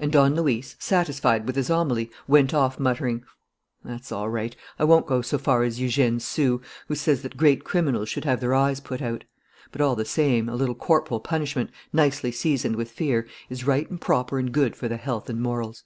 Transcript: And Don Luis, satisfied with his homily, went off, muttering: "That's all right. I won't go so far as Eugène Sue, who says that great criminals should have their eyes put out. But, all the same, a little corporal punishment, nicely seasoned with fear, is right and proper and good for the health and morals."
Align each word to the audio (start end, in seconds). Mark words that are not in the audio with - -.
And 0.00 0.10
Don 0.10 0.34
Luis, 0.36 0.74
satisfied 0.78 1.46
with 1.46 1.54
his 1.56 1.68
homily, 1.68 2.10
went 2.26 2.54
off, 2.54 2.80
muttering: 2.80 3.24
"That's 3.84 4.10
all 4.10 4.30
right. 4.30 4.56
I 4.78 4.84
won't 4.84 5.04
go 5.04 5.20
so 5.20 5.36
far 5.36 5.64
as 5.64 5.78
Eugène 5.78 6.22
Sue, 6.22 6.62
who 6.88 6.94
says 6.94 7.20
that 7.20 7.36
great 7.36 7.62
criminals 7.62 8.08
should 8.08 8.24
have 8.24 8.40
their 8.40 8.54
eyes 8.54 8.80
put 8.80 9.02
out. 9.02 9.24
But, 9.70 9.82
all 9.82 9.96
the 9.96 10.06
same, 10.06 10.48
a 10.48 10.54
little 10.56 10.74
corporal 10.74 11.20
punishment, 11.20 11.68
nicely 11.92 12.32
seasoned 12.32 12.76
with 12.76 12.90
fear, 12.90 13.26
is 13.50 13.66
right 13.66 13.90
and 13.90 14.00
proper 14.00 14.38
and 14.38 14.50
good 14.50 14.76
for 14.76 14.88
the 14.88 14.96
health 14.96 15.28
and 15.28 15.42
morals." 15.42 15.84